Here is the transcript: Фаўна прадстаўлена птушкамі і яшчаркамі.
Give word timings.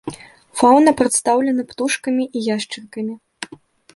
Фаўна 0.59 0.93
прадстаўлена 1.01 1.65
птушкамі 1.73 2.25
і 2.39 2.43
яшчаркамі. 2.55 3.15